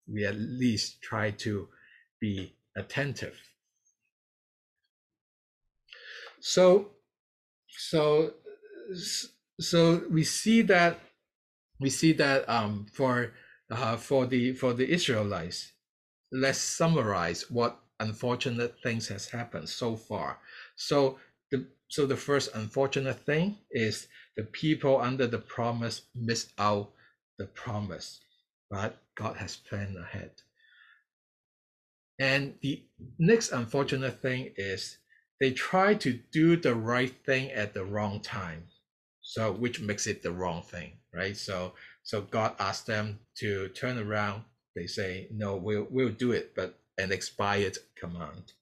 [0.06, 1.68] We at least try to
[2.20, 3.40] be attentive
[6.40, 6.88] so,
[7.68, 8.32] so,
[9.60, 11.00] so we see that
[11.80, 13.32] we see that um, for
[13.70, 15.72] uh, for the for the Israelites,
[16.32, 20.38] let's summarize what unfortunate things has happened so far.
[20.76, 21.18] So
[21.50, 26.90] the so the first unfortunate thing is the people under the promise missed out
[27.38, 28.20] the promise,
[28.70, 30.30] but God has planned ahead.
[32.18, 32.82] And the
[33.18, 34.98] next unfortunate thing is
[35.40, 38.64] they try to do the right thing at the wrong time
[39.28, 41.36] so which makes it the wrong thing right?
[41.36, 44.44] So so god asked them to turn around.
[44.74, 48.52] They say no we'll we'll do it but an expired command.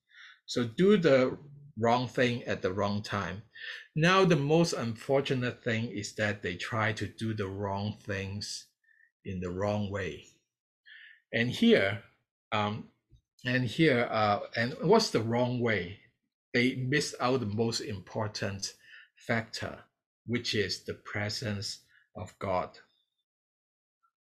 [0.47, 1.39] So do the
[1.79, 3.43] wrong thing at the wrong time.
[3.95, 8.67] Now the most unfortunate thing is that they try to do the wrong things
[9.25, 10.27] in the wrong way.
[11.33, 12.03] And here
[12.51, 12.89] um
[13.45, 16.01] and here uh and what's the wrong way?
[16.55, 18.73] They miss out the most important
[19.17, 19.85] factor,
[20.27, 21.81] which is the presence
[22.17, 22.71] of God.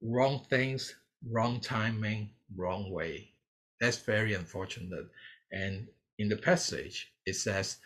[0.03, 0.94] Wrong things,
[1.29, 3.33] wrong timing, wrong way.
[3.81, 5.07] That's very unfortunate.
[5.53, 7.79] And in the passage, it says,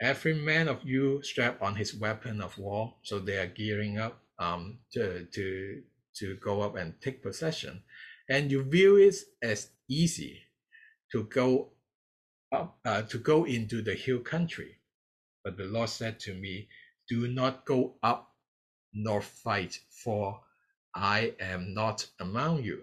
[0.00, 2.94] Every man of you strap on his weapon of war.
[3.02, 5.82] So they are gearing up um, to, to,
[6.16, 7.82] to go up and take possession.
[8.28, 10.42] And you view it as easy
[11.12, 11.70] to go
[12.52, 14.76] up, uh, to go into the hill country.
[15.44, 16.68] But the Lord said to me,
[17.08, 18.32] Do not go up
[18.92, 20.40] nor fight, for
[20.94, 22.82] I am not among you.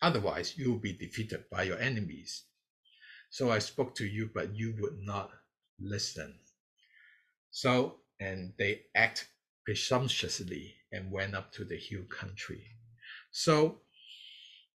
[0.00, 2.44] Otherwise, you will be defeated by your enemies.
[3.30, 5.30] So I spoke to you, but you would not
[5.80, 6.38] listen.
[7.50, 9.28] So, and they act
[9.64, 12.62] presumptuously and went up to the hill country.
[13.32, 13.80] So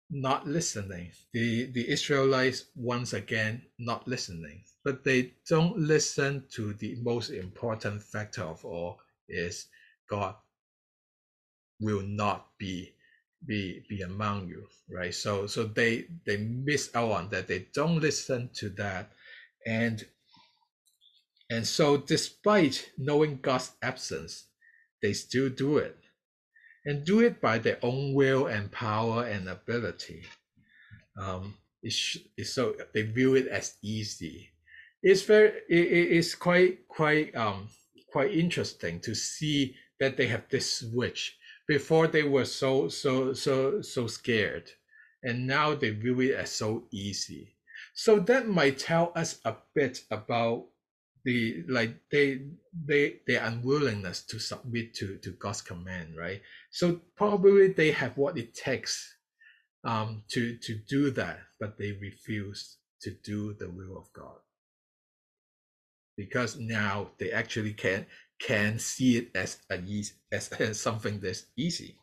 [0.10, 1.12] not listening.
[1.34, 8.04] The the Israelites once again not listening, but they don't listen to the most important
[8.04, 9.68] factor of all is
[10.10, 10.36] God
[11.80, 12.94] will not be
[13.46, 15.14] be be among you, right?
[15.14, 17.48] So so they they miss out on that.
[17.48, 19.12] They don't listen to that,
[19.66, 20.06] and
[21.50, 24.46] and so despite knowing God's absence,
[25.02, 25.98] they still do it,
[26.86, 30.24] and do it by their own will and power and ability.
[31.18, 34.50] Um, it's, so they view it as easy.
[35.02, 37.70] It's very it, it's quite quite um
[38.12, 43.82] quite interesting to see that they have this switch before they were so so so
[43.82, 44.72] so scared
[45.24, 47.56] and now they view it as so easy
[47.94, 50.66] so that might tell us a bit about
[51.26, 52.42] the like they
[52.86, 58.38] they their unwillingness to submit to to god's command right so probably they have what
[58.38, 59.18] it takes
[59.86, 64.38] um to to do that but they refuse to do the will of god
[66.18, 68.06] because now they actually can
[68.40, 71.96] can see it as easy, as, as something that's easy.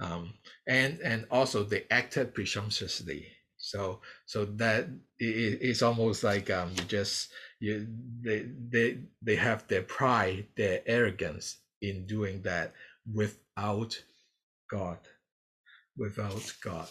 [0.00, 0.34] Um,
[0.68, 3.28] and and also they acted presumptuously.
[3.66, 4.86] So so that
[5.18, 7.88] it, it's almost like um, you just you
[8.22, 12.74] they they they have their pride, their arrogance in doing that
[13.12, 14.00] without
[14.70, 14.98] God,
[15.96, 16.88] without God.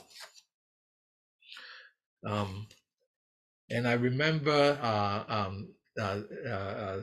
[2.27, 2.67] Um,
[3.69, 7.01] and I remember uh, um, uh, uh,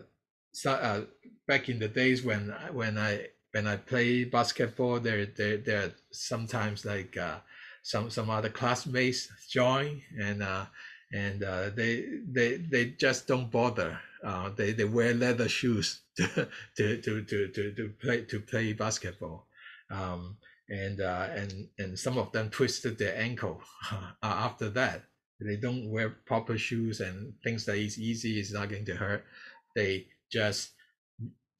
[0.67, 1.01] uh uh,
[1.49, 5.93] back in the days when when I when I play basketball, there there there are
[6.11, 7.39] sometimes like uh,
[7.83, 10.67] some some other classmates join and uh,
[11.13, 13.99] and uh, they they they just don't bother.
[14.25, 19.47] Uh, they they wear leather shoes to to to to to, play to play basketball.
[19.91, 20.37] Um,
[20.69, 23.61] and uh, and and some of them twisted their ankle
[24.23, 25.05] after that.
[25.41, 29.25] They don't wear proper shoes and things that is easy is not going to hurt.
[29.75, 30.71] They just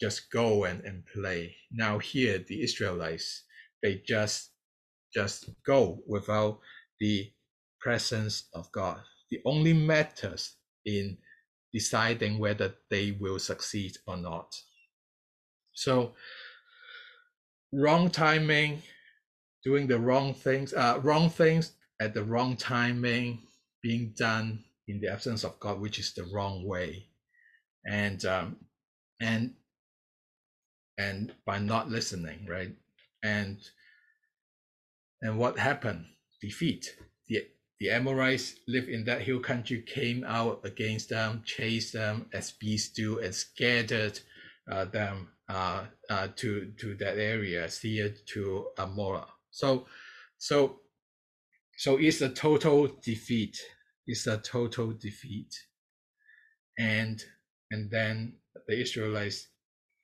[0.01, 1.57] just go and, and play.
[1.71, 3.43] Now here the Israelites,
[3.83, 4.52] they just
[5.15, 6.61] just go without
[7.01, 7.31] the
[7.81, 9.01] presence of God.
[9.31, 11.19] The only matters in
[11.73, 14.55] deciding whether they will succeed or not.
[15.75, 16.15] So
[17.73, 18.83] wrong timing,
[19.65, 23.41] doing the wrong things, uh, wrong things at the wrong timing,
[23.83, 27.07] being done in the absence of God, which is the wrong way
[27.87, 28.57] and um,
[29.21, 29.55] and
[30.99, 32.73] and by not listening, right?
[33.25, 33.59] And
[35.23, 36.05] and what happened?
[36.41, 36.97] Defeat.
[37.29, 37.47] The
[37.81, 42.93] the Amorites live in that hill country, came out against them, chased them as beasts
[42.95, 44.21] do, and scattered
[44.71, 49.27] uh, them uh, uh, to to that area, Seir to Hormah.
[49.51, 49.87] So,
[50.39, 50.81] so,
[51.77, 53.59] so it's a total defeat.
[54.07, 55.53] It's a total defeat,
[56.79, 57.23] and
[57.71, 58.35] and then
[58.69, 59.49] the Israelites,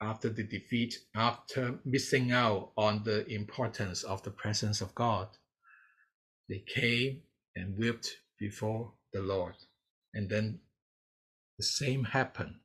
[0.01, 5.27] after the defeat, after missing out on the importance of the presence of God,
[6.47, 7.21] they came
[7.55, 9.55] and wept before the Lord.
[10.13, 10.59] And then
[11.57, 12.55] the same happened.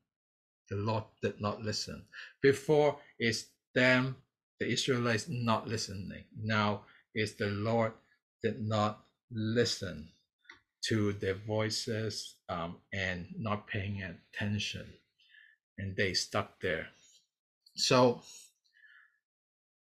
[0.71, 2.05] The Lord did not listen.
[2.43, 4.17] Before it's them,
[4.61, 6.25] the Israelites not listening.
[6.41, 6.83] Now
[7.15, 7.93] it's the Lord
[8.43, 10.09] did not listen
[10.89, 14.87] to their voices um, and not paying attention.
[15.79, 16.87] And they stuck there.
[17.77, 18.23] So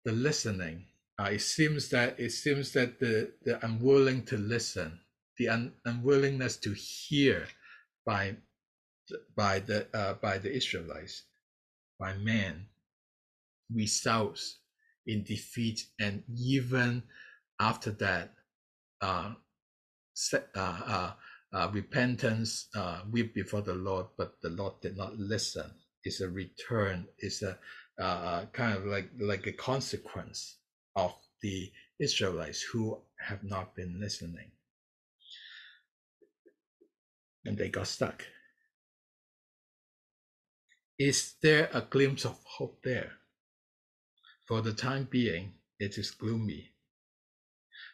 [0.06, 0.86] the listening,
[1.20, 5.00] uh, it seems that it seems that the, the unwilling to listen,
[5.38, 7.48] the un, unwillingness to hear
[8.06, 8.38] by
[9.36, 11.24] by the uh, by the Israelites,
[12.00, 12.68] by man,
[13.74, 14.60] results
[15.08, 17.04] in defeat, and even
[17.60, 18.34] after that,
[19.02, 19.34] uh,
[20.34, 21.12] uh, uh,
[21.54, 25.72] uh, repentance, uh, weep before the Lord, but the Lord did not listen.
[26.06, 27.08] It's a return.
[27.18, 27.58] It's a
[28.00, 30.58] uh, kind of like like a consequence
[30.96, 34.52] of the Israelites who have not been listening,
[37.46, 38.26] and they got stuck.
[41.00, 43.14] Is there a glimpse of hope there?
[44.48, 46.72] For the time being, it is gloomy.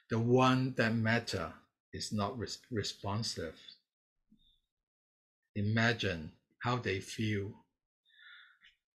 [0.09, 1.53] The one that matter
[1.93, 3.59] is not res- responsive.
[5.55, 7.53] Imagine how they feel.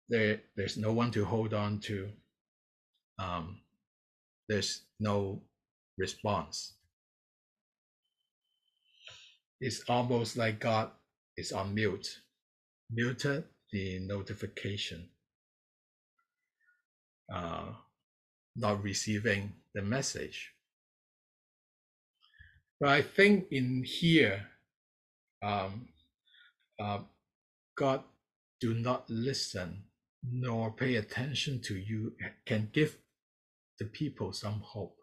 [0.10, 2.10] There, there's no one to hold on to.
[3.20, 3.62] Um,
[4.50, 5.42] there's no
[5.98, 6.74] response.
[9.62, 10.92] It's almost like God
[11.38, 12.20] is on mute,
[12.92, 15.10] muted the notification,
[17.34, 17.72] uh,
[18.56, 20.52] not receiving the message.
[22.80, 24.48] But I think in here,
[25.42, 25.88] um,
[26.80, 27.00] uh,
[27.78, 28.04] God
[28.60, 29.84] do not listen
[30.32, 32.14] nor pay attention to you
[32.46, 32.98] can give
[33.80, 34.96] the people some hope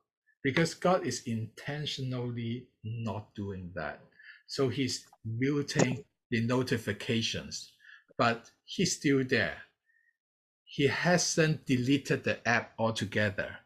[0.43, 4.01] because God is intentionally not doing that.
[4.47, 7.73] So he's muting the notifications,
[8.17, 9.59] but he's still there.
[10.65, 13.57] He hasn't deleted the app altogether.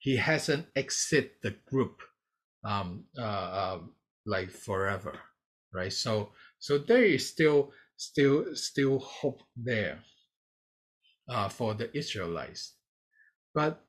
[0.00, 2.02] He hasn't exit the group
[2.64, 3.78] um, uh, uh,
[4.26, 5.18] like forever,
[5.72, 5.92] right?
[5.92, 10.00] So so there is still still still hope there
[11.28, 12.74] uh, for the Israelites,
[13.54, 13.84] but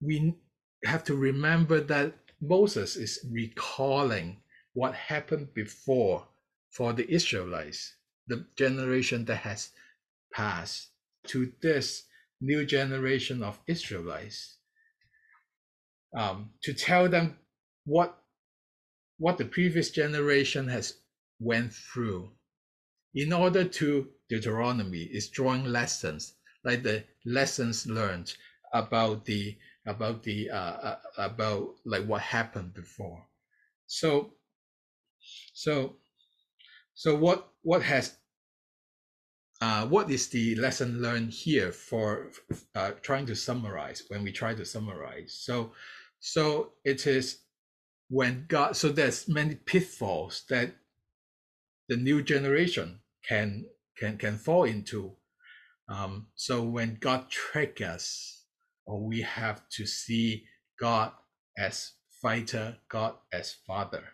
[0.00, 0.34] we
[0.84, 4.38] have to remember that Moses is recalling
[4.74, 6.26] what happened before
[6.70, 7.94] for the Israelites,
[8.26, 9.70] the generation that has
[10.32, 10.88] passed,
[11.28, 12.04] to this
[12.40, 14.58] new generation of Israelites,
[16.16, 17.38] um, to tell them
[17.84, 18.18] what
[19.18, 20.94] what the previous generation has
[21.40, 22.30] went through.
[23.16, 28.34] In order to Deuteronomy is drawing lessons, like the lessons learned
[28.74, 29.56] about the
[29.86, 33.24] about the uh, uh, about like what happened before.
[33.86, 34.34] So,
[35.54, 35.96] so,
[36.92, 38.18] so what what has
[39.62, 42.32] uh, what is the lesson learned here for
[42.74, 45.32] uh, trying to summarize when we try to summarize?
[45.32, 45.72] So,
[46.20, 47.38] so it is
[48.10, 48.76] when God.
[48.76, 50.74] So there's many pitfalls that
[51.88, 53.66] the new generation can
[53.98, 55.16] can can fall into.
[55.88, 58.44] Um, so when God triggers
[58.86, 60.44] or we have to see
[60.80, 61.12] God
[61.58, 64.04] as fighter, God as father.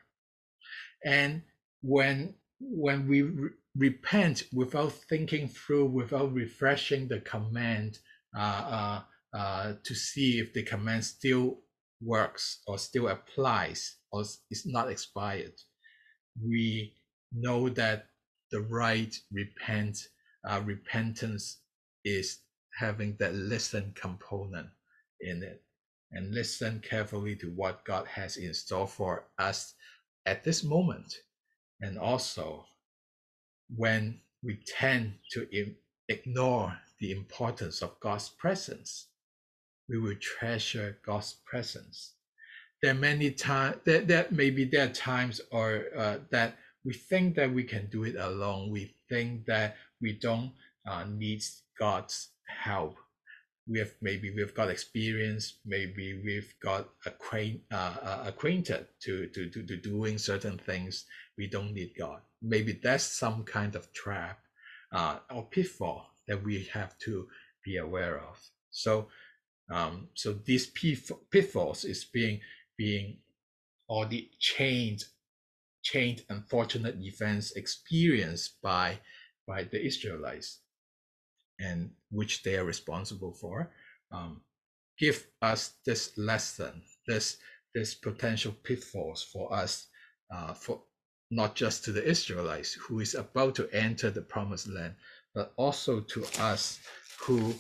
[1.05, 1.43] And
[1.83, 7.99] when when we re- repent without thinking through, without refreshing the command
[8.37, 9.01] uh,
[9.33, 11.59] uh, uh, to see if the command still
[12.01, 15.55] works or still applies or is not expired,
[16.41, 16.95] we
[17.33, 18.07] know that
[18.53, 20.09] the right repent
[20.49, 21.59] uh, repentance
[22.05, 22.39] is
[22.79, 24.69] having that listen component
[25.21, 25.63] in it
[26.13, 29.75] and listen carefully to what God has in store for us
[30.27, 31.15] at this moment.
[31.81, 32.67] And also,
[33.75, 35.47] when we tend to
[36.09, 39.07] ignore the importance of God's presence,
[39.89, 42.15] we will treasure God's presence.
[42.83, 47.37] There are many times that, that maybe there are times or uh, that we think
[47.37, 48.71] that we can do it alone.
[48.71, 50.53] We think that we don't
[50.87, 51.43] uh, need
[51.79, 52.97] God's help.
[53.69, 59.49] We have maybe we've got experience maybe we've got acquaint, uh, uh, acquainted to, to,
[59.51, 61.05] to, to doing certain things.
[61.39, 62.23] We don't need god.
[62.43, 64.41] Maybe that's some kind of trap
[64.93, 67.29] uh, or pitfall that we have to
[67.65, 68.39] be aware of.
[68.73, 69.09] So
[69.71, 72.41] um, so these pitfalls is being
[72.77, 73.19] being
[73.89, 75.05] all the chained
[75.83, 78.99] chained unfortunate events experienced by
[79.47, 80.61] by the israelites
[81.61, 83.71] and which they are responsible for,
[84.13, 84.41] um,
[84.99, 87.39] give us this lesson, this
[87.75, 89.89] this potential pitfalls for us,
[90.35, 90.83] uh, for
[91.31, 94.95] not just to the Israelites who is about to enter the promised land,
[95.35, 96.81] but also to us
[97.21, 97.55] who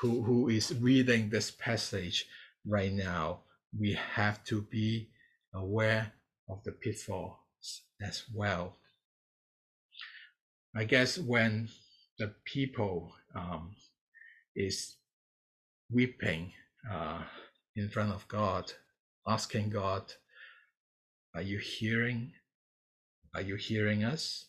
[0.00, 2.26] who who is reading this passage
[2.66, 3.40] right now.
[3.78, 5.10] We have to be
[5.54, 6.12] aware
[6.48, 7.36] of the pitfalls
[8.02, 8.76] as well.
[10.76, 11.68] I guess when
[12.18, 13.74] the people um,
[14.54, 14.96] is
[15.90, 16.52] weeping
[16.90, 17.22] uh,
[17.76, 18.72] in front of God,
[19.26, 20.12] asking God,
[21.34, 22.32] Are you hearing?
[23.34, 24.46] Are you hearing us?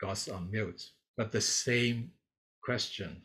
[0.00, 0.90] God's on mute.
[1.16, 2.12] But the same
[2.62, 3.22] question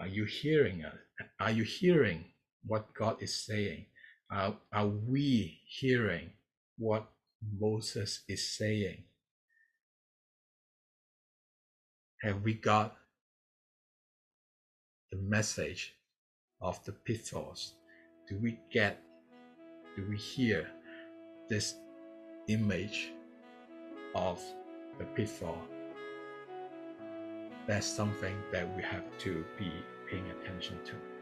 [0.00, 0.94] Are you hearing us?
[1.40, 2.24] Are you hearing
[2.66, 3.86] what God is saying?
[4.30, 6.30] Are, are we hearing
[6.78, 7.08] what
[7.58, 9.04] Moses is saying?
[12.22, 12.96] Have we got
[15.10, 15.94] the message
[16.60, 17.74] of the pitfalls?
[18.28, 19.02] Do we get,
[19.94, 20.68] do we hear
[21.48, 21.74] this
[22.48, 23.12] image
[24.14, 24.42] of
[24.98, 25.62] the pitfall?
[27.66, 29.70] That's something that we have to be
[30.10, 31.15] paying attention to.